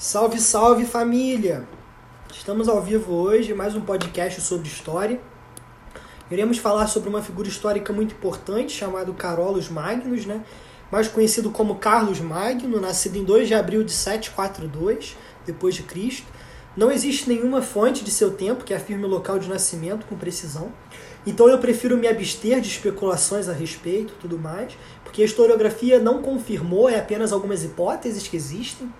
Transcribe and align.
Salve, 0.00 0.40
salve 0.40 0.86
família! 0.86 1.68
Estamos 2.32 2.70
ao 2.70 2.80
vivo 2.80 3.12
hoje, 3.12 3.52
mais 3.52 3.74
um 3.74 3.82
podcast 3.82 4.40
sobre 4.40 4.66
história. 4.66 5.20
Iremos 6.30 6.56
falar 6.56 6.86
sobre 6.86 7.10
uma 7.10 7.20
figura 7.20 7.46
histórica 7.46 7.92
muito 7.92 8.14
importante 8.14 8.72
chamado 8.72 9.12
Carolus 9.12 9.68
Magnus, 9.68 10.24
né? 10.24 10.42
mais 10.90 11.06
conhecido 11.06 11.50
como 11.50 11.74
Carlos 11.74 12.18
Magno, 12.18 12.80
nascido 12.80 13.16
em 13.16 13.24
2 13.24 13.48
de 13.48 13.54
abril 13.54 13.84
de 13.84 13.92
742 13.92 15.18
depois 15.44 15.74
de 15.74 15.82
Cristo. 15.82 16.26
Não 16.74 16.90
existe 16.90 17.28
nenhuma 17.28 17.60
fonte 17.60 18.02
de 18.02 18.10
seu 18.10 18.30
tempo 18.30 18.64
que 18.64 18.72
afirme 18.72 19.04
o 19.04 19.08
local 19.08 19.38
de 19.38 19.50
nascimento 19.50 20.06
com 20.06 20.16
precisão. 20.16 20.72
Então 21.26 21.46
eu 21.46 21.58
prefiro 21.58 21.98
me 21.98 22.08
abster 22.08 22.62
de 22.62 22.68
especulações 22.68 23.50
a 23.50 23.52
respeito, 23.52 24.14
tudo 24.18 24.38
mais, 24.38 24.72
porque 25.04 25.20
a 25.20 25.26
historiografia 25.26 25.98
não 25.98 26.22
confirmou, 26.22 26.88
é 26.88 26.98
apenas 26.98 27.34
algumas 27.34 27.62
hipóteses 27.62 28.26
que 28.26 28.34
existem. 28.38 28.90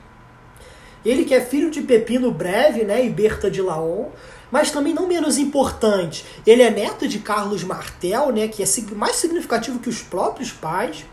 Ele 1.04 1.24
que 1.24 1.34
é 1.34 1.40
filho 1.40 1.70
de 1.70 1.80
Pepino 1.82 2.30
Breve, 2.30 2.84
né, 2.84 3.04
e 3.04 3.08
Berta 3.08 3.50
de 3.50 3.62
Laon, 3.62 4.06
mas 4.50 4.70
também 4.70 4.92
não 4.92 5.06
menos 5.06 5.38
importante, 5.38 6.24
ele 6.46 6.62
é 6.62 6.70
neto 6.70 7.06
de 7.06 7.20
Carlos 7.20 7.62
Martel, 7.62 8.32
né, 8.32 8.48
que 8.48 8.62
é 8.62 8.66
mais 8.94 9.16
significativo 9.16 9.78
que 9.78 9.88
os 9.88 10.02
próprios 10.02 10.50
pais. 10.50 11.04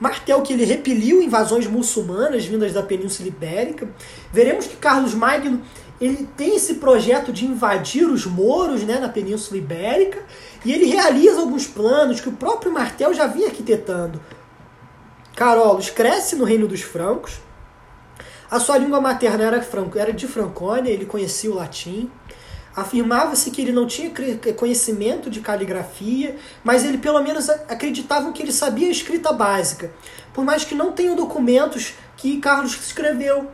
Martel 0.00 0.42
que 0.42 0.52
ele 0.52 0.64
repeliu 0.64 1.22
invasões 1.22 1.66
muçulmanas 1.68 2.44
vindas 2.44 2.72
da 2.72 2.82
Península 2.82 3.28
Ibérica. 3.28 3.88
Veremos 4.32 4.66
que 4.66 4.74
Carlos 4.74 5.14
Magno 5.14 5.62
ele 6.00 6.28
tem 6.36 6.56
esse 6.56 6.74
projeto 6.74 7.32
de 7.32 7.46
invadir 7.46 8.08
os 8.08 8.26
moros 8.26 8.82
né, 8.82 8.98
na 8.98 9.08
Península 9.08 9.56
Ibérica 9.58 10.20
e 10.64 10.72
ele 10.72 10.86
realiza 10.86 11.38
alguns 11.38 11.68
planos 11.68 12.20
que 12.20 12.28
o 12.28 12.32
próprio 12.32 12.72
Martel 12.72 13.14
já 13.14 13.28
vinha 13.28 13.46
arquitetando. 13.46 14.20
Carolos 15.36 15.90
cresce 15.90 16.34
no 16.34 16.44
reino 16.44 16.66
dos 16.66 16.82
francos. 16.82 17.40
A 18.52 18.60
sua 18.60 18.76
língua 18.76 19.00
materna 19.00 19.44
era, 19.44 19.62
franco, 19.62 19.98
era 19.98 20.12
de 20.12 20.28
Francônia, 20.28 20.90
ele 20.90 21.06
conhecia 21.06 21.50
o 21.50 21.54
latim. 21.54 22.10
Afirmava-se 22.76 23.50
que 23.50 23.62
ele 23.62 23.72
não 23.72 23.86
tinha 23.86 24.12
conhecimento 24.54 25.30
de 25.30 25.40
caligrafia, 25.40 26.36
mas 26.62 26.84
ele 26.84 26.98
pelo 26.98 27.22
menos 27.22 27.48
acreditavam 27.48 28.30
que 28.30 28.42
ele 28.42 28.52
sabia 28.52 28.88
a 28.88 28.90
escrita 28.90 29.32
básica, 29.32 29.90
por 30.34 30.44
mais 30.44 30.64
que 30.64 30.74
não 30.74 30.92
tenham 30.92 31.16
documentos 31.16 31.94
que 32.14 32.38
Carlos 32.40 32.74
escreveu 32.74 33.48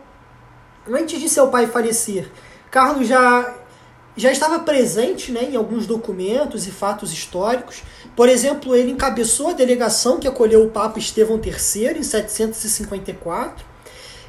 antes 0.90 1.20
de 1.20 1.28
seu 1.28 1.46
pai 1.46 1.68
falecer, 1.68 2.28
Carlos 2.68 3.06
já, 3.06 3.54
já 4.16 4.32
estava 4.32 4.58
presente 4.58 5.30
né, 5.30 5.44
em 5.44 5.54
alguns 5.54 5.86
documentos 5.86 6.66
e 6.66 6.72
fatos 6.72 7.12
históricos. 7.12 7.84
Por 8.16 8.28
exemplo, 8.28 8.74
ele 8.74 8.90
encabeçou 8.90 9.50
a 9.50 9.52
delegação 9.52 10.18
que 10.18 10.26
acolheu 10.26 10.64
o 10.64 10.70
Papa 10.70 10.98
Estevão 10.98 11.40
III 11.40 12.00
em 12.00 12.02
754. 12.02 13.77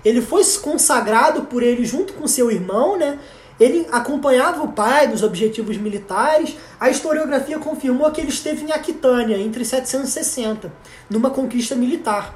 Ele 0.04 0.22
foi 0.22 0.44
consagrado 0.62 1.44
por 1.44 1.64
ele 1.64 1.86
junto 1.86 2.14
com 2.14 2.28
seu 2.28 2.52
irmão, 2.52 2.98
né? 2.98 3.20
Ele 3.60 3.86
acompanhava 3.92 4.64
o 4.64 4.72
pai 4.72 5.08
dos 5.08 5.22
objetivos 5.22 5.78
militares. 5.78 6.56
A 6.80 6.90
historiografia 6.90 7.60
confirmou 7.60 8.10
que 8.12 8.22
ele 8.22 8.30
esteve 8.30 8.64
em 8.64 8.72
Aquitânia 8.72 9.38
entre 9.38 9.66
760, 9.66 10.72
numa 11.10 11.30
conquista 11.30 11.76
militar. 11.76 12.34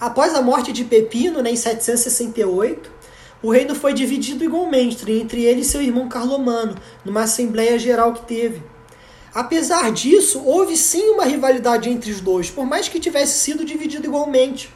Após 0.00 0.34
a 0.34 0.42
morte 0.42 0.72
de 0.72 0.84
Pepino, 0.84 1.42
né, 1.42 1.50
em 1.50 1.56
768, 1.56 2.90
o 3.42 3.50
reino 3.50 3.74
foi 3.74 3.92
dividido 3.92 4.42
igualmente 4.42 5.10
entre 5.12 5.44
ele 5.44 5.60
e 5.60 5.64
seu 5.64 5.82
irmão 5.82 6.08
Carlomano, 6.08 6.74
numa 7.04 7.24
Assembleia 7.24 7.78
Geral 7.78 8.14
que 8.14 8.22
teve. 8.22 8.62
Apesar 9.34 9.92
disso, 9.92 10.42
houve 10.44 10.76
sim 10.76 11.10
uma 11.10 11.24
rivalidade 11.24 11.90
entre 11.90 12.10
os 12.10 12.20
dois, 12.20 12.48
por 12.48 12.64
mais 12.64 12.88
que 12.88 12.98
tivesse 12.98 13.38
sido 13.38 13.64
dividido 13.64 14.06
igualmente. 14.06 14.70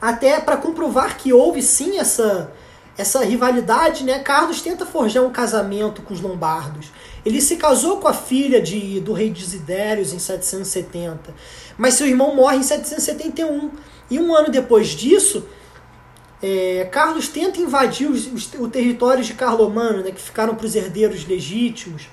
Até 0.00 0.40
para 0.40 0.56
comprovar 0.56 1.16
que 1.16 1.32
houve 1.32 1.62
sim 1.62 1.98
essa, 1.98 2.52
essa 2.96 3.24
rivalidade, 3.24 4.04
né, 4.04 4.18
Carlos 4.18 4.60
tenta 4.60 4.84
forjar 4.84 5.24
um 5.24 5.30
casamento 5.30 6.02
com 6.02 6.12
os 6.12 6.20
lombardos. 6.20 6.92
Ele 7.24 7.40
se 7.40 7.56
casou 7.56 7.98
com 7.98 8.08
a 8.08 8.12
filha 8.12 8.60
de, 8.60 9.00
do 9.00 9.12
rei 9.12 9.30
Desidérios 9.30 10.12
em 10.12 10.18
770, 10.18 11.34
mas 11.78 11.94
seu 11.94 12.06
irmão 12.06 12.34
morre 12.34 12.58
em 12.58 12.62
771 12.62 13.70
e 14.10 14.18
um 14.18 14.34
ano 14.34 14.50
depois 14.50 14.88
disso, 14.88 15.48
é, 16.42 16.84
Carlos 16.92 17.28
tenta 17.28 17.58
invadir 17.58 18.10
os, 18.10 18.26
os, 18.26 18.52
o 18.54 18.68
território 18.68 19.24
de 19.24 19.32
Carlomano, 19.32 20.02
né, 20.02 20.10
que 20.10 20.20
ficaram 20.20 20.54
para 20.54 20.66
os 20.66 20.76
herdeiros 20.76 21.26
legítimos. 21.26 22.08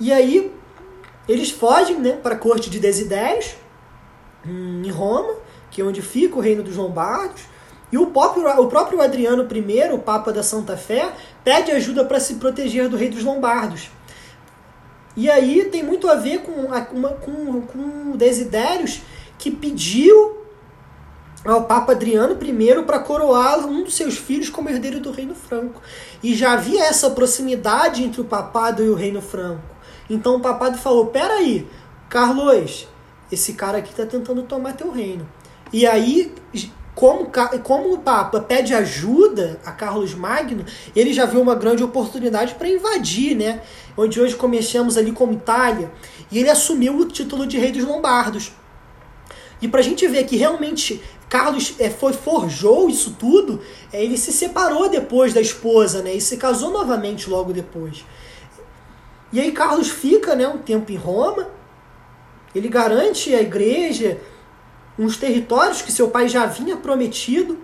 E 0.00 0.10
aí 0.10 0.50
eles 1.28 1.50
fogem 1.50 1.98
né, 2.00 2.12
para 2.12 2.34
a 2.34 2.38
corte 2.38 2.70
de 2.70 2.80
Desidérios, 2.80 3.54
hum, 4.46 4.82
em 4.84 4.90
Roma, 4.90 5.34
que 5.70 5.80
é 5.80 5.84
onde 5.84 6.02
fica 6.02 6.36
o 6.36 6.40
reino 6.40 6.62
dos 6.62 6.76
Lombardos. 6.76 7.42
E 7.92 7.98
o 7.98 8.06
próprio, 8.06 8.46
o 8.60 8.66
próprio 8.68 9.00
Adriano 9.00 9.46
I, 9.50 9.92
o 9.92 9.98
Papa 9.98 10.32
da 10.32 10.42
Santa 10.42 10.76
Fé, 10.76 11.12
pede 11.42 11.72
ajuda 11.72 12.04
para 12.04 12.20
se 12.20 12.34
proteger 12.34 12.88
do 12.88 12.96
rei 12.96 13.08
dos 13.08 13.24
Lombardos. 13.24 13.90
E 15.16 15.28
aí 15.28 15.64
tem 15.64 15.82
muito 15.82 16.08
a 16.08 16.14
ver 16.14 16.42
com, 16.42 16.68
com, 17.20 17.60
com 17.62 18.16
Desidérios, 18.16 19.02
que 19.38 19.50
pediu 19.50 20.38
ao 21.44 21.64
Papa 21.64 21.92
Adriano 21.92 22.38
I 22.40 22.82
para 22.84 22.98
coroar 23.00 23.66
um 23.66 23.82
dos 23.82 23.94
seus 23.94 24.16
filhos 24.16 24.48
como 24.48 24.68
herdeiro 24.68 25.00
do 25.00 25.10
Reino 25.10 25.34
Franco. 25.34 25.80
E 26.22 26.34
já 26.34 26.52
havia 26.52 26.84
essa 26.84 27.10
proximidade 27.10 28.04
entre 28.04 28.20
o 28.20 28.24
papado 28.24 28.84
e 28.84 28.88
o 28.88 28.94
Reino 28.94 29.20
Franco. 29.20 29.62
Então 30.08 30.36
o 30.36 30.40
papado 30.40 30.78
falou: 30.78 31.06
peraí, 31.06 31.66
Carlos, 32.08 32.86
esse 33.32 33.54
cara 33.54 33.78
aqui 33.78 33.90
está 33.90 34.04
tentando 34.04 34.42
tomar 34.42 34.74
teu 34.74 34.90
reino. 34.90 35.26
E 35.72 35.86
aí, 35.86 36.32
como, 36.94 37.30
como 37.62 37.94
o 37.94 37.98
Papa 37.98 38.40
pede 38.40 38.74
ajuda 38.74 39.60
a 39.64 39.72
Carlos 39.72 40.14
Magno, 40.14 40.64
ele 40.94 41.12
já 41.12 41.24
viu 41.24 41.40
uma 41.40 41.54
grande 41.54 41.82
oportunidade 41.82 42.54
para 42.54 42.68
invadir, 42.68 43.36
né? 43.36 43.62
Onde 43.96 44.20
hoje 44.20 44.34
começamos 44.34 44.96
ali 44.96 45.12
como 45.12 45.32
Itália. 45.32 45.90
E 46.30 46.38
ele 46.38 46.50
assumiu 46.50 46.96
o 46.96 47.06
título 47.06 47.46
de 47.46 47.58
rei 47.58 47.72
dos 47.72 47.84
Lombardos. 47.84 48.52
E 49.62 49.68
para 49.68 49.80
a 49.80 49.82
gente 49.82 50.06
ver 50.08 50.24
que 50.24 50.36
realmente 50.36 51.02
Carlos 51.28 51.74
é, 51.78 51.88
foi 51.88 52.12
forjou 52.12 52.88
isso 52.88 53.14
tudo, 53.18 53.60
é, 53.92 54.02
ele 54.02 54.18
se 54.18 54.32
separou 54.32 54.88
depois 54.88 55.32
da 55.32 55.40
esposa, 55.40 56.02
né? 56.02 56.14
E 56.14 56.20
se 56.20 56.36
casou 56.36 56.72
novamente 56.72 57.30
logo 57.30 57.52
depois. 57.52 58.04
E 59.32 59.38
aí 59.38 59.52
Carlos 59.52 59.88
fica, 59.88 60.34
né, 60.34 60.48
um 60.48 60.58
tempo 60.58 60.90
em 60.90 60.96
Roma. 60.96 61.48
Ele 62.52 62.68
garante 62.68 63.32
à 63.32 63.40
igreja 63.40 64.18
uns 65.00 65.16
territórios 65.16 65.80
que 65.80 65.90
seu 65.90 66.08
pai 66.08 66.28
já 66.28 66.42
havia 66.42 66.76
prometido. 66.76 67.58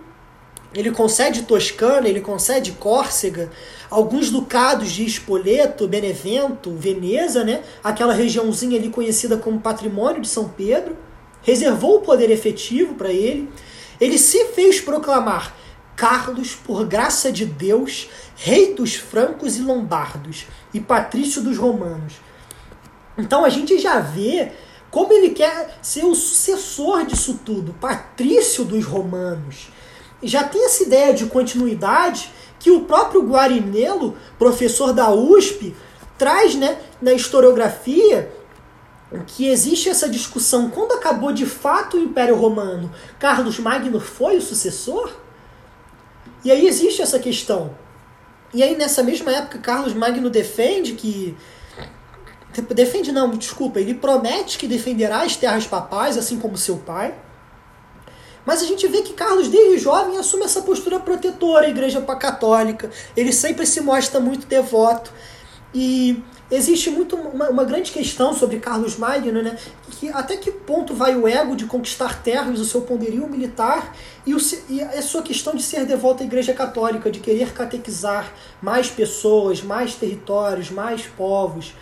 Ele 0.73 0.91
concede 0.91 1.43
Toscana, 1.43 2.09
ele 2.09 2.19
concede 2.19 2.71
Córcega, 2.73 3.51
alguns 3.89 4.31
ducados 4.31 4.91
de 4.91 5.05
Spoleto, 5.05 5.87
Benevento, 5.87 6.71
Veneza, 6.75 7.43
né? 7.43 7.63
Aquela 7.83 8.13
regiãozinha 8.13 8.77
ali 8.77 8.89
conhecida 8.89 9.37
como 9.37 9.61
Patrimônio 9.61 10.21
de 10.21 10.27
São 10.27 10.49
Pedro 10.49 10.97
reservou 11.43 11.97
o 11.97 12.01
poder 12.01 12.29
efetivo 12.31 12.95
para 12.95 13.11
ele. 13.11 13.49
Ele 14.01 14.17
se 14.17 14.45
fez 14.47 14.81
proclamar 14.81 15.55
Carlos, 15.95 16.53
por 16.53 16.85
graça 16.85 17.31
de 17.31 17.45
Deus, 17.45 18.09
rei 18.35 18.73
dos 18.73 18.95
francos 18.95 19.57
e 19.57 19.61
lombardos 19.61 20.45
e 20.73 20.79
patrício 20.79 21.41
dos 21.41 21.57
romanos. 21.57 22.13
Então 23.17 23.45
a 23.45 23.49
gente 23.49 23.79
já 23.79 23.99
vê 23.99 24.51
como 24.89 25.13
ele 25.13 25.31
quer 25.31 25.77
ser 25.81 26.05
o 26.05 26.15
sucessor 26.15 27.05
disso 27.05 27.39
tudo, 27.45 27.73
patrício 27.73 28.63
dos 28.63 28.85
romanos. 28.85 29.69
Já 30.23 30.43
tem 30.43 30.65
essa 30.65 30.83
ideia 30.83 31.13
de 31.13 31.25
continuidade 31.27 32.31
que 32.59 32.71
o 32.71 32.81
próprio 32.81 33.21
Guarinello, 33.21 34.17
professor 34.39 34.93
da 34.93 35.11
USP, 35.11 35.75
traz 36.17 36.55
né, 36.55 36.79
na 37.01 37.13
historiografia 37.13 38.31
que 39.25 39.47
existe 39.47 39.87
essa 39.87 40.09
discussão 40.09 40.69
quando 40.69 40.93
acabou 40.93 41.31
de 41.31 41.45
fato 41.45 41.95
o 41.95 41.99
Império 41.99 42.35
Romano, 42.35 42.91
Carlos 43.17 43.57
Magno 43.59 43.99
foi 43.99 44.37
o 44.37 44.41
sucessor? 44.41 45.11
E 46.43 46.51
aí 46.51 46.67
existe 46.67 47.01
essa 47.01 47.17
questão. 47.17 47.75
E 48.53 48.61
aí 48.61 48.75
nessa 48.75 49.03
mesma 49.03 49.31
época 49.31 49.59
Carlos 49.59 49.93
Magno 49.93 50.29
defende 50.29 50.93
que 50.93 51.37
defende 52.61 53.11
não, 53.11 53.29
desculpa, 53.31 53.79
ele 53.79 53.93
promete 53.93 54.57
que 54.57 54.67
defenderá 54.67 55.21
as 55.21 55.35
terras 55.35 55.65
papais 55.65 56.17
assim 56.17 56.39
como 56.39 56.57
seu 56.57 56.77
pai. 56.77 57.13
Mas 58.45 58.61
a 58.61 58.65
gente 58.65 58.87
vê 58.87 59.01
que 59.01 59.11
Carlos, 59.11 59.49
desde 59.49 59.77
jovem, 59.77 60.17
assume 60.17 60.45
essa 60.45 60.61
postura 60.61 61.01
protetora 61.01 61.65
à 61.65 61.69
Igreja 61.69 62.01
Católica. 62.01 62.89
Ele 63.15 63.33
sempre 63.33 63.65
se 63.65 63.81
mostra 63.81 64.21
muito 64.21 64.47
devoto. 64.47 65.11
E 65.73 66.23
existe 66.49 66.89
muito 66.89 67.17
uma, 67.17 67.49
uma, 67.49 67.65
grande 67.65 67.91
questão 67.91 68.33
sobre 68.33 68.57
Carlos 68.59 68.95
Magno, 68.97 69.41
né? 69.41 69.57
Que 69.91 70.09
até 70.09 70.37
que 70.37 70.49
ponto 70.49 70.93
vai 70.93 71.13
o 71.17 71.27
ego 71.27 71.57
de 71.57 71.65
conquistar 71.65 72.23
terras, 72.23 72.61
o 72.61 72.65
seu 72.65 72.81
poderio 72.83 73.27
militar 73.27 73.93
e, 74.25 74.33
o, 74.33 74.37
e 74.69 74.81
a 74.81 75.01
sua 75.01 75.21
questão 75.21 75.53
de 75.53 75.61
ser 75.61 75.85
devoto 75.85 76.23
à 76.23 76.25
Igreja 76.25 76.53
Católica, 76.53 77.11
de 77.11 77.19
querer 77.19 77.51
catequizar 77.51 78.31
mais 78.61 78.89
pessoas, 78.89 79.61
mais 79.61 79.95
territórios, 79.95 80.71
mais 80.71 81.01
povos. 81.05 81.73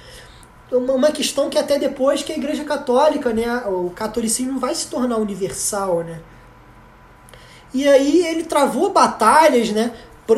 Uma 0.72 1.12
questão 1.12 1.50
que 1.50 1.58
até 1.58 1.78
depois 1.78 2.24
que 2.24 2.34
a 2.34 2.38
Igreja 2.38 2.64
Católica, 2.64 3.32
né, 3.32 3.64
o 3.68 3.92
catolicismo 3.92 4.60
vai 4.60 4.74
se 4.74 4.88
tornar 4.88 5.18
universal, 5.18 6.04
né? 6.04 6.22
E 7.74 7.88
aí 7.88 8.26
ele 8.26 8.44
travou 8.44 8.92
batalhas, 8.92 9.70
né? 9.70 9.92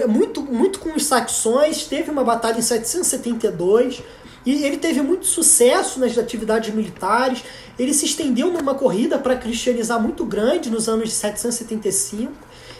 Muito, 0.08 0.42
muito 0.42 0.80
com 0.80 0.94
os 0.96 1.06
saxões, 1.06 1.86
teve 1.86 2.12
uma 2.12 2.24
batalha 2.24 2.58
em 2.60 2.62
772, 2.62 4.04
e 4.46 4.64
ele 4.66 4.78
teve 4.78 5.02
muito 5.02 5.26
sucesso 5.26 6.00
nas 6.00 6.18
atividades 6.18 6.74
militares. 6.74 7.44
Ele 7.78 7.94
se 7.94 8.06
estendeu 8.06 8.52
numa 8.52 8.74
corrida 8.76 9.18
para 9.18 9.36
cristianizar 9.36 10.02
muito 10.02 10.26
grande 10.26 10.70
nos 10.70 10.90
anos 10.90 11.10
de 11.10 11.16
775. 11.16 12.34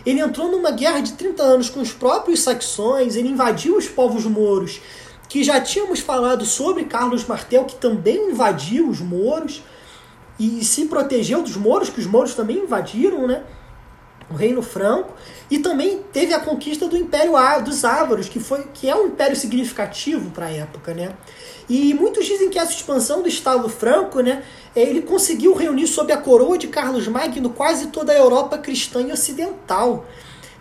Ele 0.06 0.20
entrou 0.20 0.50
numa 0.50 0.72
guerra 0.72 1.02
de 1.02 1.14
30 1.14 1.44
anos 1.44 1.70
com 1.70 1.80
os 1.82 1.92
próprios 1.92 2.42
saxões, 2.42 3.16
ele 3.16 3.28
invadiu 3.28 3.78
os 3.78 3.88
povos 3.88 4.26
mouros, 4.26 4.82
que 5.28 5.44
já 5.44 5.60
tínhamos 5.60 6.00
falado 6.00 6.46
sobre 6.46 6.86
Carlos 6.86 7.26
Martel, 7.26 7.66
que 7.66 7.76
também 7.76 8.32
invadiu 8.32 8.90
os 8.90 9.02
mouros 9.02 9.62
e 10.40 10.64
se 10.64 10.86
protegeu 10.86 11.42
dos 11.42 11.58
mouros, 11.58 11.90
que 11.90 12.00
os 12.00 12.06
mouros 12.06 12.34
também 12.34 12.60
invadiram, 12.60 13.28
né? 13.28 13.44
O 14.30 14.36
Reino 14.36 14.62
Franco. 14.62 15.14
E 15.50 15.60
também 15.60 16.04
teve 16.12 16.34
a 16.34 16.40
conquista 16.40 16.88
do 16.88 16.98
Império 16.98 17.34
dos 17.64 17.84
Ávaros, 17.86 18.28
que, 18.28 18.40
foi, 18.40 18.66
que 18.74 18.90
é 18.90 18.96
um 18.96 19.08
império 19.08 19.36
significativo 19.36 20.30
para 20.32 20.48
a 20.48 20.52
época, 20.52 20.94
né? 20.94 21.14
E 21.70 21.94
muitos 21.94 22.26
dizem 22.26 22.50
que 22.50 22.58
essa 22.58 22.72
expansão 22.72 23.22
do 23.22 23.28
Estado 23.28 23.68
Franco, 23.68 24.22
né, 24.22 24.44
ele 24.76 25.02
conseguiu 25.02 25.54
reunir 25.54 25.88
sob 25.88 26.14
a 26.14 26.18
coroa 26.18 26.58
de 26.58 26.68
Carlos 26.68 27.08
Magno 27.08 27.50
quase 27.50 27.88
toda 27.88 28.14
a 28.14 28.16
Europa 28.16 28.58
cristã 28.58 29.02
e 29.02 29.12
ocidental. 29.12 30.06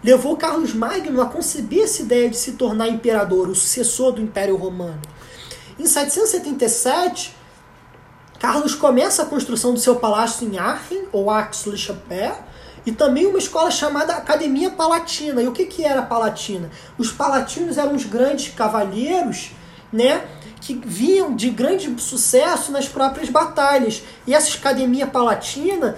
Levou 0.07 0.37
Carlos 0.37 0.73
Magno 0.73 1.21
a 1.21 1.27
conceber 1.27 1.83
essa 1.83 2.01
ideia 2.01 2.31
de 2.31 2.37
se 2.37 2.53
tornar 2.53 2.87
imperador, 2.87 3.49
o 3.49 3.57
sucessor 3.57 4.13
do 4.13 4.23
Império 4.23 4.55
Romano. 4.55 5.03
Em 5.77 5.85
777, 5.85 7.35
Carlos 8.39 8.77
começa 8.77 9.25
a 9.25 9.27
construção 9.27 9.75
do 9.75 9.81
seu 9.81 9.97
palácio 9.97 10.47
em 10.47 10.59
Aachen, 10.59 11.09
ou 11.11 11.29
Aix-le-Chapelle, 11.29 12.37
e 12.87 12.93
também 12.93 13.27
uma 13.27 13.37
escola 13.37 13.69
chamada 13.69 14.15
Academia 14.15 14.71
Palatina. 14.71 15.43
E 15.43 15.49
o 15.49 15.53
que, 15.53 15.67
que 15.67 15.85
era 15.85 16.03
Palatina? 16.03 16.71
Os 16.97 17.11
palatinos 17.11 17.77
eram 17.77 17.97
os 17.97 18.05
grandes 18.05 18.55
cavalheiros, 18.55 19.51
né? 19.93 20.25
Que 20.61 20.75
vinham 20.75 21.35
de 21.35 21.51
grande 21.51 21.95
sucesso 22.01 22.73
nas 22.73 22.89
próprias 22.89 23.29
batalhas. 23.29 24.03
E 24.27 24.35
essa 24.35 24.57
academia 24.57 25.07
palatina 25.07 25.97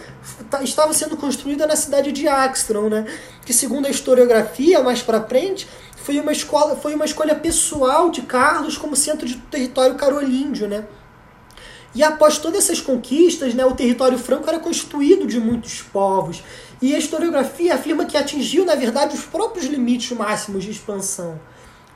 estava 0.63 0.93
sendo 0.93 1.17
construída 1.17 1.67
na 1.67 1.77
cidade 1.77 2.13
de 2.13 2.29
Axtron, 2.29 2.89
né? 2.89 3.07
que 3.45 3.53
segundo 3.53 3.87
a 3.87 3.91
historiografia, 3.91 4.83
mais 4.83 5.03
para 5.03 5.23
frente, 5.23 5.69
foi 5.97 6.19
uma, 6.21 6.33
escola, 6.33 6.77
foi 6.77 6.95
uma 6.95 7.05
escolha 7.05 7.35
pessoal 7.35 8.11
de 8.11 8.23
Carlos 8.23 8.77
como 8.77 8.97
centro 8.97 9.27
de 9.27 9.37
território 9.37 9.95
carolíndio. 9.95 10.69
Né? 10.69 10.85
E 11.95 12.03
após 12.03 12.39
todas 12.39 12.65
essas 12.65 12.81
conquistas, 12.81 13.55
né, 13.55 13.65
o 13.65 13.75
território 13.75 14.19
franco 14.19 14.49
era 14.49 14.59
constituído 14.59 15.27
de 15.27 15.41
muitos 15.41 15.83
povos. 15.83 16.43
E 16.81 16.95
a 16.95 16.99
historiografia 16.99 17.75
afirma 17.75 18.05
que 18.05 18.17
atingiu, 18.17 18.65
na 18.65 18.75
verdade, 18.75 19.17
os 19.17 19.25
próprios 19.25 19.67
limites 19.67 20.17
máximos 20.17 20.65
de 20.65 20.71
expansão. 20.71 21.41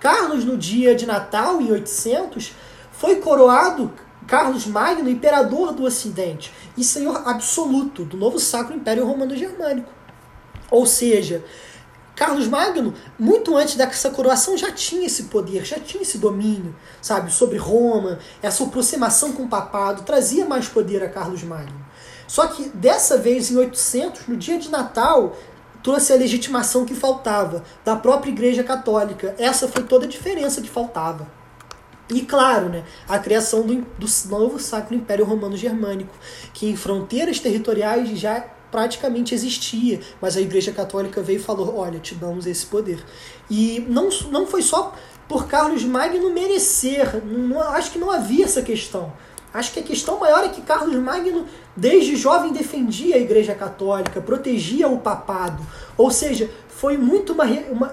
Carlos, 0.02 0.44
no 0.44 0.58
dia 0.58 0.96
de 0.96 1.06
Natal, 1.06 1.62
em 1.62 1.70
800, 1.70 2.50
foi 2.90 3.20
coroado 3.20 3.92
Carlos 4.26 4.66
Magno, 4.66 5.08
imperador 5.08 5.72
do 5.72 5.84
Ocidente 5.84 6.52
e 6.76 6.82
senhor 6.82 7.22
absoluto 7.24 8.04
do 8.04 8.16
novo 8.16 8.40
Sacro 8.40 8.74
Império 8.74 9.06
Romano 9.06 9.36
Germânico. 9.36 9.92
Ou 10.72 10.86
seja, 10.86 11.44
Carlos 12.16 12.48
Magno, 12.48 12.92
muito 13.16 13.56
antes 13.56 13.76
dessa 13.76 14.10
coroação, 14.10 14.58
já 14.58 14.72
tinha 14.72 15.06
esse 15.06 15.24
poder, 15.24 15.64
já 15.64 15.78
tinha 15.78 16.02
esse 16.02 16.18
domínio, 16.18 16.74
sabe, 17.00 17.32
sobre 17.32 17.56
Roma, 17.56 18.18
essa 18.42 18.64
aproximação 18.64 19.32
com 19.32 19.44
o 19.44 19.48
papado, 19.48 20.02
trazia 20.02 20.44
mais 20.44 20.66
poder 20.66 21.04
a 21.04 21.08
Carlos 21.08 21.44
Magno. 21.44 21.80
Só 22.26 22.48
que 22.48 22.70
dessa 22.70 23.18
vez, 23.18 23.52
em 23.52 23.56
800, 23.56 24.26
no 24.26 24.36
dia 24.36 24.58
de 24.58 24.68
Natal, 24.68 25.36
trouxe 25.82 26.12
a 26.12 26.16
legitimação 26.16 26.84
que 26.84 26.94
faltava 26.94 27.64
da 27.84 27.96
própria 27.96 28.30
Igreja 28.30 28.62
Católica. 28.62 29.34
Essa 29.38 29.68
foi 29.68 29.82
toda 29.82 30.06
a 30.06 30.08
diferença 30.08 30.60
que 30.60 30.68
faltava. 30.68 31.26
E 32.10 32.22
claro, 32.22 32.68
né, 32.68 32.84
a 33.08 33.18
criação 33.18 33.62
do, 33.62 33.74
do 33.98 34.06
novo 34.28 34.58
Sacro 34.58 34.94
Império 34.94 35.24
Romano 35.24 35.56
Germânico, 35.56 36.14
que 36.52 36.68
em 36.68 36.76
fronteiras 36.76 37.40
territoriais 37.40 38.08
já 38.18 38.44
praticamente 38.70 39.34
existia, 39.34 40.00
mas 40.20 40.36
a 40.36 40.40
Igreja 40.40 40.72
Católica 40.72 41.22
veio 41.22 41.38
e 41.38 41.42
falou: 41.42 41.76
olha, 41.76 41.98
te 41.98 42.14
damos 42.14 42.46
esse 42.46 42.66
poder. 42.66 43.04
E 43.50 43.84
não, 43.88 44.08
não 44.30 44.46
foi 44.46 44.62
só 44.62 44.94
por 45.28 45.46
Carlos 45.46 45.84
Magno 45.84 46.30
merecer, 46.30 47.24
não, 47.24 47.60
acho 47.60 47.90
que 47.92 47.98
não 47.98 48.10
havia 48.10 48.44
essa 48.44 48.62
questão. 48.62 49.12
Acho 49.52 49.72
que 49.72 49.80
a 49.80 49.82
questão 49.82 50.18
maior 50.18 50.44
é 50.44 50.48
que 50.48 50.62
Carlos 50.62 50.96
Magno, 50.96 51.46
desde 51.76 52.16
jovem, 52.16 52.52
defendia 52.52 53.16
a 53.16 53.18
Igreja 53.18 53.54
Católica, 53.54 54.20
protegia 54.20 54.88
o 54.88 54.98
papado. 54.98 55.62
Ou 55.96 56.10
seja, 56.10 56.50
foi 56.68 56.96
muito 56.96 57.34
uma, 57.34 57.44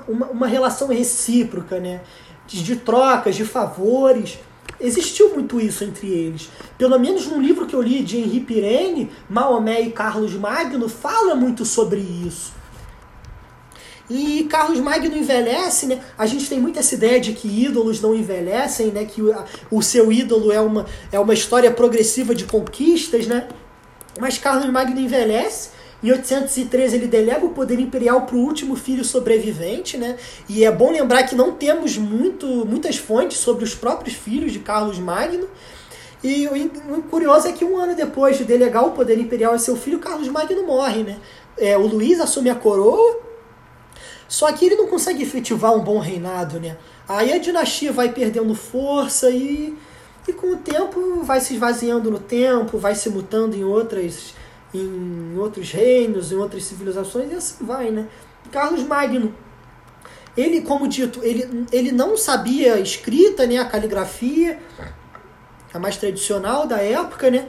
uma, 0.07 0.25
uma, 0.27 0.47
relação 0.47 0.87
recíproca, 0.87 1.79
né? 1.79 2.01
De, 2.47 2.63
de 2.63 2.77
trocas, 2.77 3.35
de 3.35 3.43
favores. 3.43 4.39
Existiu 4.79 5.33
muito 5.33 5.59
isso 5.59 5.83
entre 5.83 6.07
eles. 6.07 6.49
Pelo 6.77 6.97
menos 6.97 7.27
no 7.27 7.41
livro 7.41 7.65
que 7.65 7.75
eu 7.75 7.81
li 7.81 8.01
de 8.01 8.17
Henri 8.17 8.39
Pirene, 8.39 9.11
Maomé 9.29 9.81
e 9.81 9.91
Carlos 9.91 10.33
Magno 10.33 10.87
fala 10.87 11.35
muito 11.35 11.65
sobre 11.65 11.99
isso. 11.99 12.53
E 14.09 14.45
Carlos 14.45 14.79
Magno 14.79 15.15
envelhece, 15.15 15.85
né? 15.85 16.01
A 16.17 16.25
gente 16.25 16.49
tem 16.49 16.59
muito 16.59 16.79
essa 16.79 16.95
ideia 16.95 17.19
de 17.19 17.33
que 17.33 17.47
ídolos 17.47 18.01
não 18.01 18.15
envelhecem, 18.15 18.87
né? 18.87 19.05
Que 19.05 19.21
o, 19.21 19.35
o 19.69 19.83
seu 19.83 20.11
ídolo 20.11 20.51
é 20.51 20.59
uma, 20.59 20.85
é 21.11 21.19
uma 21.19 21.33
história 21.33 21.69
progressiva 21.69 22.33
de 22.33 22.45
conquistas, 22.45 23.27
né? 23.27 23.47
Mas 24.19 24.37
Carlos 24.39 24.69
Magno 24.71 24.99
envelhece. 24.99 25.69
Em 26.01 26.11
813 26.11 26.95
ele 26.95 27.07
delega 27.07 27.45
o 27.45 27.49
poder 27.49 27.79
imperial 27.79 28.21
para 28.21 28.35
o 28.35 28.39
último 28.39 28.75
filho 28.75 29.05
sobrevivente, 29.05 29.95
né? 29.95 30.17
E 30.47 30.63
é 30.63 30.71
bom 30.71 30.91
lembrar 30.91 31.23
que 31.23 31.35
não 31.35 31.51
temos 31.51 31.95
muito, 31.97 32.47
muitas 32.65 32.97
fontes 32.97 33.37
sobre 33.37 33.63
os 33.63 33.75
próprios 33.75 34.15
filhos 34.15 34.51
de 34.51 34.59
Carlos 34.59 34.97
Magno. 34.97 35.47
E 36.23 36.47
o 36.47 37.01
curioso 37.03 37.47
é 37.47 37.51
que 37.51 37.63
um 37.63 37.77
ano 37.77 37.95
depois 37.95 38.37
de 38.37 38.43
delegar 38.43 38.85
o 38.85 38.91
poder 38.91 39.19
imperial 39.19 39.53
a 39.53 39.59
seu 39.59 39.75
filho, 39.75 39.99
Carlos 39.99 40.27
Magno 40.29 40.65
morre, 40.65 41.03
né? 41.03 41.17
É, 41.57 41.77
o 41.77 41.85
Luís 41.85 42.19
assume 42.19 42.49
a 42.49 42.55
coroa 42.55 43.28
só 44.29 44.49
que 44.53 44.63
ele 44.63 44.75
não 44.75 44.87
consegue 44.87 45.23
efetivar 45.23 45.73
um 45.73 45.83
bom 45.83 45.97
reinado, 45.97 46.59
né? 46.59 46.77
Aí 47.07 47.33
a 47.33 47.39
dinastia 47.39 47.91
vai 47.91 48.09
perdendo 48.09 48.53
força 48.53 49.31
e, 49.31 49.75
e 50.27 50.31
com 50.31 50.53
o 50.53 50.57
tempo 50.57 51.23
vai 51.23 51.41
se 51.41 51.55
esvaziando 51.55 52.11
no 52.11 52.19
tempo, 52.19 52.77
vai 52.77 52.93
se 52.93 53.09
mutando 53.09 53.57
em 53.57 53.63
outras 53.63 54.35
em 54.71 55.35
outros 55.35 55.71
reinos, 55.71 56.31
em 56.31 56.35
outras 56.35 56.63
civilizações 56.63 57.31
e 57.31 57.35
assim 57.35 57.65
vai, 57.65 57.89
né? 57.89 58.07
Carlos 58.51 58.83
Magno, 58.83 59.33
ele, 60.37 60.61
como 60.61 60.87
dito, 60.87 61.21
ele, 61.23 61.65
ele 61.71 61.91
não 61.91 62.15
sabia 62.15 62.79
escrita, 62.79 63.47
né, 63.47 63.57
a 63.57 63.65
caligrafia, 63.65 64.59
a 65.73 65.79
mais 65.79 65.97
tradicional 65.97 66.67
da 66.67 66.77
época, 66.77 67.31
né? 67.31 67.47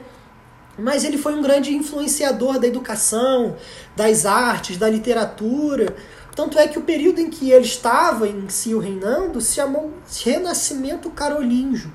Mas 0.79 1.03
ele 1.03 1.17
foi 1.17 1.35
um 1.35 1.43
grande 1.43 1.75
influenciador 1.75 2.59
da 2.59 2.65
educação, 2.65 3.55
das 3.95 4.25
artes, 4.25 4.77
da 4.77 4.89
literatura. 4.89 5.95
Tanto 6.35 6.57
é 6.57 6.67
que 6.67 6.79
o 6.79 6.83
período 6.83 7.19
em 7.19 7.29
que 7.29 7.51
ele 7.51 7.65
estava 7.65 8.27
em 8.27 8.47
si 8.47 8.73
reinando 8.73 9.41
se 9.41 9.55
chamou 9.55 9.91
Renascimento 10.23 11.09
Carolíngio, 11.09 11.91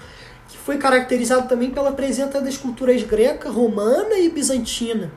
que 0.49 0.59
foi 0.59 0.77
caracterizado 0.77 1.49
também 1.49 1.71
pela 1.71 1.93
presença 1.93 2.41
das 2.41 2.57
culturas 2.57 3.03
greca, 3.03 3.51
romana 3.51 4.19
e 4.19 4.29
bizantina. 4.29 5.11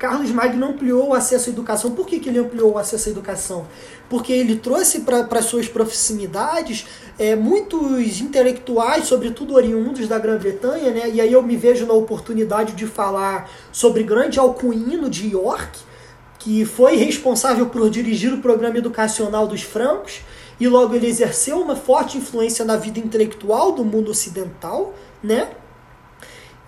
Carlos 0.00 0.30
Magno 0.30 0.66
ampliou 0.66 1.08
o 1.08 1.14
acesso 1.14 1.50
à 1.50 1.52
educação. 1.52 1.90
Por 1.90 2.06
que, 2.06 2.18
que 2.18 2.30
ele 2.30 2.38
ampliou 2.38 2.72
o 2.72 2.78
acesso 2.78 3.10
à 3.10 3.12
educação? 3.12 3.66
Porque 4.08 4.32
ele 4.32 4.56
trouxe 4.56 5.00
para 5.00 5.42
suas 5.42 5.68
proximidades 5.68 6.86
é, 7.18 7.36
muitos 7.36 8.18
intelectuais, 8.18 9.06
sobretudo 9.06 9.54
oriundos 9.54 10.08
da 10.08 10.18
Grã-Bretanha, 10.18 10.90
né? 10.90 11.10
e 11.10 11.20
aí 11.20 11.30
eu 11.30 11.42
me 11.42 11.54
vejo 11.54 11.84
na 11.84 11.92
oportunidade 11.92 12.72
de 12.72 12.86
falar 12.86 13.50
sobre 13.70 14.02
grande 14.02 14.38
Alcuino 14.38 15.10
de 15.10 15.28
York, 15.28 15.78
que 16.40 16.64
foi 16.64 16.96
responsável 16.96 17.66
por 17.66 17.88
dirigir 17.88 18.32
o 18.32 18.38
programa 18.38 18.78
educacional 18.78 19.46
dos 19.46 19.62
francos 19.62 20.22
e 20.58 20.66
logo 20.66 20.94
ele 20.94 21.06
exerceu 21.06 21.60
uma 21.60 21.76
forte 21.76 22.18
influência 22.18 22.64
na 22.64 22.76
vida 22.76 22.98
intelectual 22.98 23.72
do 23.72 23.84
mundo 23.84 24.10
ocidental, 24.10 24.94
né? 25.22 25.50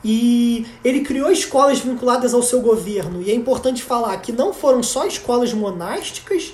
E 0.04 0.66
ele 0.84 1.00
criou 1.00 1.30
escolas 1.30 1.80
vinculadas 1.80 2.34
ao 2.34 2.42
seu 2.42 2.60
governo. 2.60 3.22
E 3.22 3.30
é 3.30 3.34
importante 3.34 3.82
falar 3.82 4.16
que 4.18 4.32
não 4.32 4.52
foram 4.52 4.82
só 4.82 5.06
escolas 5.06 5.52
monásticas, 5.54 6.52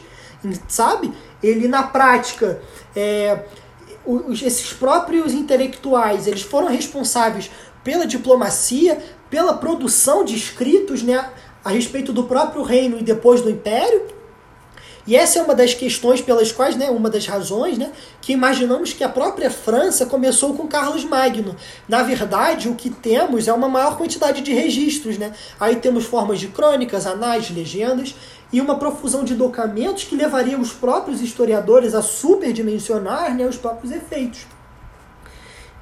sabe? 0.69 1.13
Ele, 1.43 1.67
na 1.67 1.83
prática, 1.83 2.61
é, 2.95 3.45
os, 4.05 4.43
esses 4.43 4.73
próprios 4.73 5.33
intelectuais, 5.33 6.27
eles 6.27 6.43
foram 6.43 6.69
responsáveis 6.69 7.51
pela 7.83 8.07
diplomacia, 8.07 9.03
pela 9.31 9.55
produção 9.55 10.25
de 10.25 10.37
escritos, 10.37 11.03
né? 11.03 11.31
A 11.65 11.71
respeito 11.71 12.13
do 12.13 12.25
próprio 12.25 12.63
reino 12.63 12.99
e 12.99 13.03
depois 13.03 13.41
do 13.41 13.51
império. 13.51 14.03
E 15.07 15.17
essa 15.17 15.39
é 15.39 15.43
uma 15.43 15.55
das 15.55 15.73
questões 15.73 16.21
pelas 16.21 16.53
quais, 16.53 16.77
né, 16.77 16.91
uma 16.91 17.09
das 17.09 17.25
razões, 17.27 17.79
né, 17.79 17.93
que 18.21 18.31
imaginamos 18.31 18.93
que 18.93 19.03
a 19.03 19.09
própria 19.09 19.51
França 19.51 20.05
começou 20.05 20.53
com 20.53 20.69
Carlos 20.69 21.03
Magno. 21.03 21.57
Na 21.89 22.03
verdade, 22.03 22.69
o 22.69 22.75
que 22.75 22.91
temos 22.91 23.49
é 23.49 23.53
uma 23.55 23.71
maior 23.71 23.97
quantidade 23.97 24.43
de 24.43 24.53
registros, 24.53 25.17
né? 25.17 25.33
Aí 25.59 25.77
temos 25.77 26.05
formas 26.05 26.39
de 26.39 26.49
crônicas, 26.49 27.07
anais, 27.07 27.49
legendas, 27.49 28.15
e 28.53 28.61
uma 28.61 28.79
profusão 28.79 29.25
de 29.25 29.35
documentos 29.35 30.05
que 30.05 30.15
levaria 30.15 30.59
os 30.59 30.75
próprios 30.75 31.23
historiadores 31.23 31.95
a 31.95 32.03
superdimensionar 32.03 33.35
né, 33.35 33.47
os 33.47 33.57
próprios 33.57 33.91
efeitos. 33.93 34.58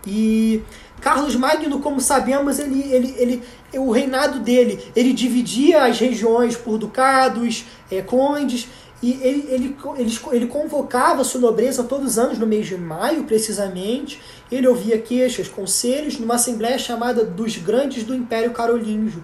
E 0.06 0.62
Carlos 1.00 1.34
Magno, 1.34 1.80
como 1.80 2.00
sabemos, 2.00 2.58
ele, 2.58 2.82
ele, 2.92 3.14
ele, 3.18 3.42
o 3.74 3.90
reinado 3.90 4.38
dele, 4.40 4.82
ele 4.94 5.12
dividia 5.12 5.84
as 5.84 5.98
regiões 5.98 6.56
por 6.56 6.78
ducados, 6.78 7.64
é, 7.90 8.00
condes, 8.00 8.68
e 9.02 9.12
ele, 9.22 9.46
ele, 9.50 9.76
ele, 9.98 10.18
ele 10.32 10.46
convocava 10.46 11.22
sua 11.22 11.40
nobreza 11.40 11.84
todos 11.84 12.12
os 12.12 12.18
anos, 12.18 12.38
no 12.38 12.46
mês 12.46 12.66
de 12.66 12.76
maio, 12.76 13.24
precisamente. 13.24 14.20
Ele 14.50 14.66
ouvia 14.66 14.98
queixas, 14.98 15.48
conselhos, 15.48 16.18
numa 16.18 16.36
assembleia 16.36 16.78
chamada 16.78 17.24
dos 17.24 17.56
Grandes 17.56 18.04
do 18.04 18.14
Império 18.14 18.52
Carolíngio, 18.52 19.22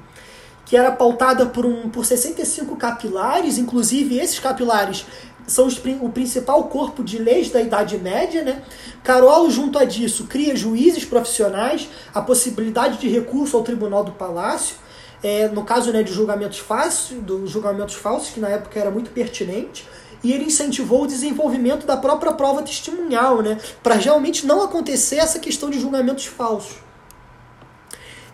que 0.66 0.76
era 0.76 0.92
pautada 0.92 1.46
por, 1.46 1.64
um, 1.64 1.88
por 1.88 2.04
65 2.04 2.76
capilares, 2.76 3.56
inclusive 3.56 4.18
esses 4.18 4.38
capilares 4.38 5.06
são 5.46 5.66
os, 5.66 5.80
o 6.00 6.08
principal 6.08 6.64
corpo 6.64 7.02
de 7.02 7.18
leis 7.18 7.50
da 7.50 7.60
Idade 7.60 7.98
Média. 7.98 8.42
Né? 8.42 8.62
Carolo, 9.02 9.50
junto 9.50 9.78
a 9.78 9.84
disso, 9.84 10.26
cria 10.26 10.54
juízes 10.56 11.04
profissionais, 11.04 11.88
a 12.14 12.20
possibilidade 12.20 12.98
de 12.98 13.08
recurso 13.08 13.56
ao 13.56 13.62
Tribunal 13.62 14.04
do 14.04 14.12
Palácio, 14.12 14.76
é, 15.22 15.48
no 15.48 15.64
caso 15.64 15.92
né, 15.92 16.02
de 16.02 16.12
julgamentos 16.12 16.58
falsos, 16.58 17.16
julgamentos 17.46 17.94
falsos, 17.94 18.30
que 18.30 18.40
na 18.40 18.48
época 18.48 18.78
era 18.78 18.90
muito 18.90 19.10
pertinente, 19.10 19.86
e 20.22 20.32
ele 20.32 20.44
incentivou 20.44 21.02
o 21.02 21.06
desenvolvimento 21.06 21.86
da 21.86 21.96
própria 21.96 22.32
prova 22.32 22.62
testemunhal, 22.62 23.42
né, 23.42 23.58
para 23.82 23.94
realmente 23.94 24.46
não 24.46 24.62
acontecer 24.62 25.16
essa 25.16 25.38
questão 25.38 25.70
de 25.70 25.80
julgamentos 25.80 26.26
falsos. 26.26 26.76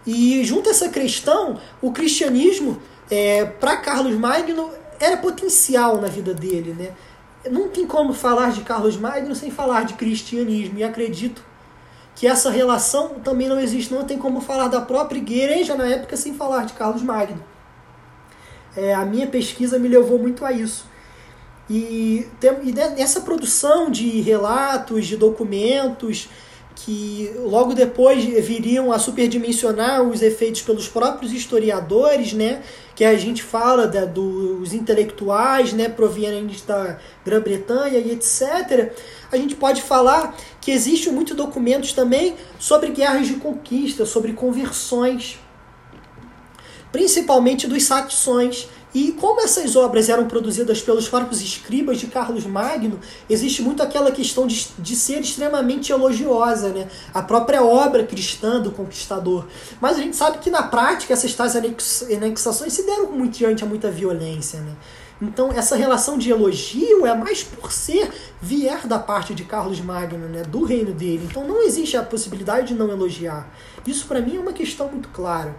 E 0.07 0.43
junto 0.45 0.69
a 0.69 0.73
essa 0.73 0.88
questão, 0.88 1.59
o 1.83 1.93
cristianismo, 1.93 2.81
é, 3.11 3.45
para 3.45 3.77
Carlos 3.77 4.15
Magno, 4.15 4.71
era 5.00 5.17
potencial 5.17 6.00
na 6.00 6.09
vida 6.09 6.35
dele. 6.35 6.73
Né? 6.73 6.93
Não 7.50 7.69
tem 7.69 7.87
como 7.87 8.12
falar 8.12 8.52
de 8.52 8.62
Carlos 8.62 8.97
Magno 8.97 9.35
sem 9.35 9.50
falar 9.50 9.85
de 9.85 9.95
cristianismo, 9.95 10.78
e 10.78 10.85
acredito 10.85 11.43
que 12.14 12.26
essa 12.26 12.50
relação 12.50 13.21
também 13.23 13.49
não 13.49 13.61
existe. 13.61 13.95
Não 13.95 14.05
tem 14.05 14.19
como 14.19 14.40
falar 14.40 14.69
da 14.69 14.81
própria 14.81 15.19
igreja 15.19 15.75
na 15.76 15.87
época 15.87 16.17
sem 16.17 16.35
falar 16.35 16.64
de 16.64 16.73
Carlos 16.73 17.02
Magno. 17.02 17.43
É, 18.76 18.95
a 18.95 19.05
minha 19.05 19.26
pesquisa 19.26 19.78
me 19.78 19.88
levou 19.88 20.19
muito 20.19 20.45
a 20.45 20.52
isso. 20.52 20.87
E, 21.71 22.26
tem, 22.40 22.50
e 22.64 22.73
nessa 22.73 23.21
produção 23.21 23.90
de 23.90 24.21
relatos, 24.21 25.07
de 25.07 25.17
documentos, 25.17 26.28
que 26.85 27.32
logo 27.38 27.75
depois 27.75 28.25
viriam 28.25 28.92
a 28.92 29.00
superdimensionar 29.00 30.00
os 30.02 30.23
efeitos 30.23 30.62
pelos 30.62 30.87
próprios 30.87 31.32
historiadores, 31.32 32.32
né? 32.32 32.62
Que 32.94 33.04
a 33.04 33.18
gente 33.18 33.42
fala 33.42 33.87
da, 33.88 34.04
dos 34.04 34.73
intelectuais, 34.73 35.73
né? 35.73 35.88
Provenientes 35.88 36.62
da 36.62 36.99
Grã-Bretanha 37.25 37.99
e 37.99 38.12
etc. 38.12 38.92
A 39.32 39.37
gente 39.37 39.56
pode 39.56 39.82
falar 39.82 40.37
que 40.61 40.70
existem 40.70 41.12
muitos 41.12 41.37
documentos 41.37 41.92
também 41.92 42.37
sobre 42.61 42.90
guerras 42.92 43.26
de 43.26 43.35
conquista, 43.35 44.06
sobre 44.06 44.32
conversões, 44.32 45.37
principalmente 46.92 47.66
dos 47.66 47.82
saxões 47.82 48.68
e 48.95 49.12
como 49.12 49.40
essas 49.40 49.76
obras 49.76 50.09
eram 50.09 50.26
produzidas 50.26 50.80
pelos 50.80 51.09
próprios 51.09 51.42
escribas 51.42 51.99
de 51.99 52.07
Carlos 52.07 52.47
Magno, 52.47 52.99
existe 53.28 53.61
muito 53.62 53.83
aquela 53.83 54.11
questão 54.11 54.47
de, 54.47 54.68
de 54.78 54.97
ser 54.97 55.21
extremamente 55.21 55.92
elogiosa, 55.92 56.71
né? 56.71 56.88
A 57.12 57.23
própria 57.23 57.62
obra 57.62 58.04
cristã 58.04 58.61
do 58.61 58.71
conquistador. 58.71 59.47
Mas 59.80 59.99
a 59.99 60.00
gente 60.00 60.16
sabe 60.16 60.38
que 60.38 60.50
na 60.50 60.62
prática 60.62 61.12
essas 61.12 61.35
tais 61.35 61.54
anexações 61.54 62.73
se 62.73 62.85
deram 62.85 63.12
muito 63.12 63.37
diante 63.37 63.62
a 63.62 63.66
muita 63.66 63.90
violência, 63.90 64.61
né? 64.61 64.73
Então 65.21 65.50
essa 65.52 65.76
relação 65.76 66.16
de 66.16 66.30
elogio 66.30 67.04
é 67.04 67.14
mais 67.14 67.42
por 67.42 67.73
ser 67.73 68.11
vier 68.40 68.87
da 68.87 68.99
parte 68.99 69.35
de 69.35 69.45
Carlos 69.45 69.80
Magno, 69.80 70.28
né, 70.28 70.45
do 70.45 70.64
reino 70.64 70.92
dele. 70.92 71.26
Então 71.28 71.47
não 71.47 71.62
existe 71.62 71.97
a 71.97 72.02
possibilidade 72.02 72.68
de 72.68 72.75
não 72.75 72.88
elogiar. 72.88 73.52
Isso 73.87 74.07
para 74.07 74.21
mim 74.21 74.37
é 74.37 74.40
uma 74.40 74.52
questão 74.52 74.88
muito 74.88 75.09
clara. 75.09 75.54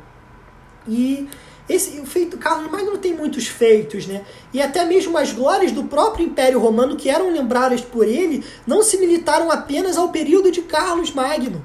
E 0.88 1.28
esse 1.70 2.00
o 2.00 2.06
feito 2.06 2.38
Carlos 2.38 2.70
Magno 2.72 2.98
tem 2.98 3.14
muitos 3.14 3.48
feitos, 3.48 4.08
né? 4.08 4.24
E 4.52 4.60
até 4.60 4.84
mesmo 4.86 5.16
as 5.16 5.32
glórias 5.32 5.72
do 5.72 5.84
próprio 5.84 6.26
Império 6.26 6.60
Romano 6.60 6.96
que 6.96 7.10
eram 7.10 7.32
lembradas 7.32 7.82
por 7.82 8.08
ele 8.08 8.44
não 8.66 8.82
se 8.82 8.98
limitaram 8.98 9.52
apenas 9.52 9.96
ao 9.96 10.10
período 10.10 10.52
de 10.52 10.64
Carlos 10.64 11.12
Magno. 11.12 11.64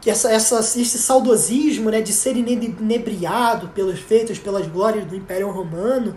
Que 0.00 0.10
essa, 0.10 0.32
essa, 0.32 0.58
esse 0.58 0.98
saudosismo 0.98 1.90
né, 1.90 2.00
de 2.00 2.12
ser 2.12 2.36
inebriado 2.36 3.68
pelos 3.68 4.00
feitos, 4.00 4.38
pelas 4.38 4.66
glórias 4.66 5.04
do 5.04 5.14
Império 5.14 5.50
Romano, 5.50 6.16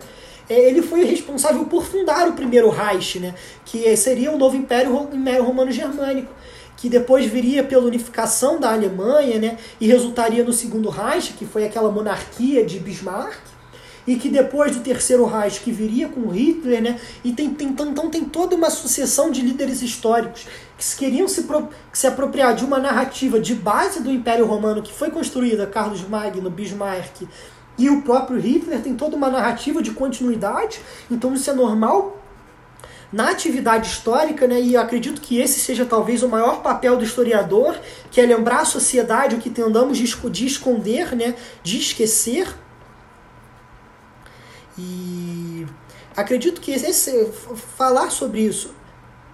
é, 0.50 0.60
ele 0.68 0.82
foi 0.82 1.04
responsável 1.04 1.66
por 1.66 1.86
fundar 1.86 2.28
o 2.28 2.34
primeiro 2.34 2.70
Reich, 2.70 3.20
né, 3.20 3.36
que 3.66 3.96
seria 3.96 4.32
o 4.32 4.38
novo 4.38 4.56
Império, 4.56 5.10
Império 5.14 5.44
Romano 5.44 5.72
Germânico 5.72 6.34
que 6.78 6.90
depois 6.90 7.26
viria 7.26 7.64
pela 7.64 7.86
unificação 7.86 8.60
da 8.60 8.72
Alemanha, 8.72 9.40
né, 9.40 9.58
e 9.80 9.88
resultaria 9.88 10.44
no 10.44 10.52
segundo 10.52 10.90
Reich, 10.90 11.34
que 11.34 11.46
foi 11.46 11.66
aquela 11.66 11.92
monarquia 11.92 12.66
de 12.66 12.80
Bismarck, 12.80 13.40
e 14.06 14.16
que 14.18 14.28
depois 14.28 14.76
do 14.76 14.82
terceiro 14.82 15.26
Reich 15.26 15.62
que 15.62 15.72
viria 15.72 16.10
com 16.10 16.28
Hitler, 16.28 16.82
né, 16.82 17.00
e 17.24 17.32
tem, 17.32 17.50
tem, 17.52 17.70
então, 17.70 17.90
então 17.90 18.10
tem 18.10 18.26
toda 18.26 18.56
uma 18.56 18.70
sucessão 18.70 19.32
de 19.32 19.42
líderes 19.42 19.82
históricos 19.82 20.46
que 20.78 20.96
queriam 20.98 21.28
se, 21.28 21.44
pro, 21.44 21.70
se 21.94 22.06
apropriar 22.06 22.54
de 22.54 22.66
uma 22.66 22.80
narrativa 22.80 23.40
de 23.40 23.56
base 23.56 24.04
do 24.04 24.12
Império 24.12 24.46
Romano 24.46 24.82
que 24.82 24.92
foi 24.92 25.10
construída, 25.10 25.66
Carlos 25.66 26.08
Magno, 26.08 26.50
Bismarck 26.50 27.28
e 27.78 27.90
o 27.90 28.02
próprio 28.02 28.40
Hitler, 28.40 28.82
tem 28.82 28.96
toda 28.96 29.16
uma 29.16 29.30
narrativa 29.30 29.82
de 29.82 29.92
continuidade, 29.92 30.82
então 31.10 31.34
isso 31.34 31.50
é 31.50 31.54
normal 31.54 32.23
na 33.14 33.30
atividade 33.30 33.88
histórica, 33.88 34.48
né, 34.48 34.60
e 34.60 34.76
acredito 34.76 35.22
que 35.22 35.38
esse 35.40 35.60
seja 35.60 35.86
talvez 35.86 36.24
o 36.24 36.28
maior 36.28 36.64
papel 36.64 36.98
do 36.98 37.04
historiador, 37.04 37.80
que 38.10 38.20
é 38.20 38.26
lembrar 38.26 38.62
a 38.62 38.66
sociedade 38.66 39.36
o 39.36 39.38
que 39.40 39.52
tendamos 39.52 40.00
de 40.00 40.46
esconder, 40.48 41.16
né, 41.16 41.36
de 41.62 41.78
esquecer. 41.78 42.52
E 44.76 45.68
acredito 46.18 46.60
que 46.60 46.72
esse, 46.72 47.32
falar 47.78 48.10
sobre 48.10 48.42
isso, 48.42 48.74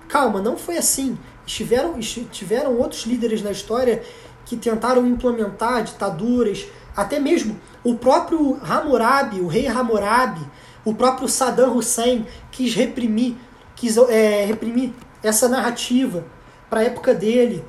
calma, 0.10 0.42
não 0.42 0.58
foi 0.58 0.78
assim. 0.78 1.18
Estiveram, 1.48 1.98
tiveram 2.32 2.78
outros 2.78 3.06
líderes 3.06 3.42
na 3.42 3.52
história 3.52 4.04
que 4.46 4.58
tentaram 4.58 5.08
implementar 5.08 5.84
ditaduras, 5.84 6.68
até 6.98 7.18
mesmo 7.18 7.58
o 7.82 7.96
próprio 7.96 8.60
Hammurabi, 8.62 9.40
o 9.40 9.48
rei 9.48 9.68
Hammurabi, 9.68 10.46
o 10.84 10.94
próprio 10.94 11.30
Saddam 11.30 11.78
Hussein 11.78 12.26
quis 12.52 12.74
reprimir 12.76 13.38
quis 13.80 13.96
é, 13.98 14.44
reprimir 14.44 14.92
essa 15.24 15.48
narrativa 15.48 16.26
para 16.70 16.82
a 16.82 16.84
época 16.84 17.14
dele, 17.14 17.64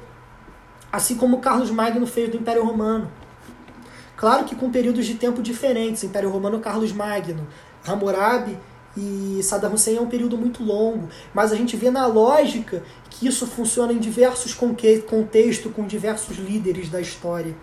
assim 0.91 1.17
como 1.17 1.39
Carlos 1.39 1.71
Magno 1.71 2.05
fez 2.05 2.29
do 2.29 2.37
Império 2.37 2.65
Romano. 2.65 3.11
Claro 4.17 4.45
que 4.45 4.57
com 4.57 4.71
períodos 4.71 5.07
de 5.07 5.15
tempo 5.15 5.41
diferentes, 5.41 6.03
Império 6.03 6.29
Romano, 6.29 6.59
Carlos 6.59 6.93
Magno, 6.93 7.47
Hammurabi 7.87 8.59
e 8.97 9.41
Saddam 9.43 9.73
Hussein 9.73 9.99
é 9.99 10.01
um 10.01 10.09
período 10.09 10.37
muito 10.37 10.65
longo, 10.65 11.09
mas 11.33 11.53
a 11.53 11.57
gente 11.57 11.77
vê 11.77 11.91
na 11.91 12.07
lógica 12.07 12.83
que 13.09 13.29
isso 13.29 13.47
funciona 13.47 13.93
em 13.93 13.99
diversos 13.99 14.53
contextos, 14.53 15.73
com 15.73 15.87
diversos 15.87 16.39
líderes 16.39 16.89
da 16.89 17.01
história. 17.01 17.57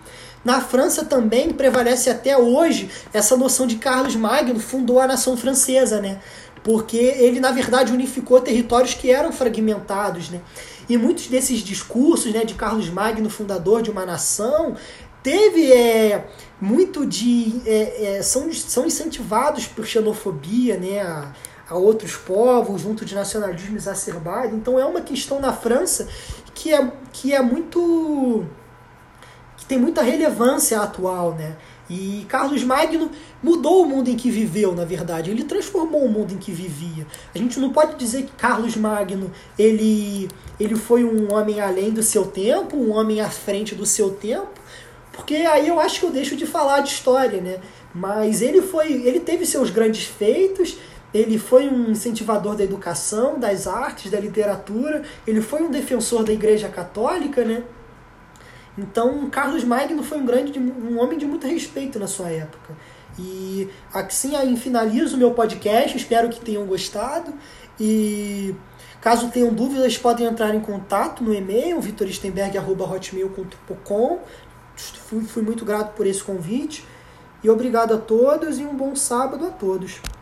Na 0.44 0.60
França 0.60 1.04
também 1.04 1.52
prevalece 1.52 2.08
até 2.08 2.36
hoje 2.38 2.90
essa 3.12 3.36
noção 3.36 3.66
de 3.66 3.76
Carlos 3.76 4.16
Magno 4.16 4.58
fundou 4.58 5.00
a 5.00 5.06
nação 5.06 5.36
francesa, 5.36 6.00
né? 6.00 6.20
Porque 6.62 6.96
ele 6.96 7.40
na 7.40 7.50
verdade 7.50 7.92
unificou 7.92 8.40
territórios 8.40 8.94
que 8.94 9.10
eram 9.10 9.32
fragmentados, 9.32 10.30
né? 10.30 10.40
E 10.88 10.96
muitos 10.96 11.26
desses 11.26 11.60
discursos, 11.60 12.32
né, 12.32 12.44
de 12.44 12.54
Carlos 12.54 12.88
Magno, 12.88 13.28
fundador 13.28 13.82
de 13.82 13.90
uma 13.90 14.06
nação, 14.06 14.74
teve 15.22 15.70
é, 15.70 16.26
muito 16.60 17.04
de 17.04 17.60
é, 17.66 18.16
é, 18.16 18.22
são, 18.22 18.50
são 18.52 18.86
incentivados 18.86 19.66
por 19.66 19.84
xenofobia, 19.84 20.78
né, 20.78 21.02
a, 21.02 21.32
a 21.68 21.74
outros 21.74 22.16
povos, 22.16 22.80
junto 22.80 23.04
de 23.04 23.14
nacionalismo 23.14 23.76
exacerbado. 23.76 24.56
Então 24.56 24.78
é 24.78 24.84
uma 24.84 25.02
questão 25.02 25.38
na 25.40 25.52
França 25.52 26.08
que 26.54 26.72
é, 26.72 26.90
que 27.12 27.34
é 27.34 27.42
muito 27.42 28.46
que 29.58 29.66
tem 29.66 29.78
muita 29.78 30.02
relevância 30.02 30.80
atual, 30.80 31.34
né? 31.34 31.56
E 31.88 32.26
Carlos 32.28 32.62
Magno 32.62 33.10
mudou 33.42 33.82
o 33.82 33.86
mundo 33.86 34.08
em 34.10 34.16
que 34.16 34.30
viveu, 34.30 34.74
na 34.74 34.84
verdade. 34.84 35.30
Ele 35.30 35.44
transformou 35.44 36.04
o 36.04 36.08
mundo 36.08 36.34
em 36.34 36.36
que 36.36 36.52
vivia. 36.52 37.06
A 37.34 37.38
gente 37.38 37.58
não 37.58 37.72
pode 37.72 37.96
dizer 37.96 38.24
que 38.24 38.32
Carlos 38.32 38.76
Magno 38.76 39.30
ele, 39.58 40.28
ele 40.60 40.76
foi 40.76 41.04
um 41.04 41.32
homem 41.32 41.60
além 41.60 41.90
do 41.90 42.02
seu 42.02 42.26
tempo, 42.26 42.76
um 42.76 42.92
homem 42.92 43.20
à 43.20 43.30
frente 43.30 43.74
do 43.74 43.86
seu 43.86 44.10
tempo, 44.10 44.48
porque 45.12 45.34
aí 45.34 45.68
eu 45.68 45.80
acho 45.80 46.00
que 46.00 46.06
eu 46.06 46.10
deixo 46.10 46.36
de 46.36 46.46
falar 46.46 46.80
de 46.80 46.90
história, 46.90 47.40
né? 47.40 47.58
Mas 47.94 48.42
ele 48.42 48.60
foi, 48.60 48.92
ele 48.92 49.20
teve 49.20 49.46
seus 49.46 49.70
grandes 49.70 50.04
feitos. 50.04 50.76
Ele 51.12 51.38
foi 51.38 51.66
um 51.66 51.90
incentivador 51.90 52.54
da 52.54 52.62
educação, 52.62 53.38
das 53.38 53.66
artes, 53.66 54.10
da 54.10 54.20
literatura. 54.20 55.02
Ele 55.26 55.40
foi 55.40 55.62
um 55.62 55.70
defensor 55.70 56.22
da 56.22 56.32
Igreja 56.32 56.68
Católica, 56.68 57.44
né? 57.44 57.62
Então, 58.78 59.28
Carlos 59.28 59.64
Magno 59.64 60.04
foi 60.04 60.18
um 60.18 60.24
grande 60.24 60.58
um 60.58 60.98
homem 61.00 61.18
de 61.18 61.26
muito 61.26 61.46
respeito 61.46 61.98
na 61.98 62.06
sua 62.06 62.30
época. 62.30 62.74
E 63.18 63.68
assim 63.92 64.34
aí 64.36 64.56
finalizo 64.56 65.16
o 65.16 65.18
meu 65.18 65.32
podcast, 65.32 65.96
espero 65.96 66.28
que 66.28 66.40
tenham 66.40 66.64
gostado. 66.64 67.34
E 67.80 68.54
caso 69.00 69.30
tenham 69.30 69.52
dúvidas, 69.52 69.98
podem 69.98 70.26
entrar 70.26 70.54
em 70.54 70.60
contato 70.60 71.24
no 71.24 71.34
e-mail 71.34 71.80
vitoristenberg.hotmail.com. 71.80 74.20
Fui, 74.76 75.24
fui 75.24 75.42
muito 75.42 75.64
grato 75.64 75.96
por 75.96 76.06
esse 76.06 76.22
convite. 76.22 76.84
E 77.42 77.50
obrigado 77.50 77.94
a 77.94 77.98
todos 77.98 78.60
e 78.60 78.64
um 78.64 78.76
bom 78.76 78.94
sábado 78.94 79.46
a 79.46 79.50
todos. 79.50 80.00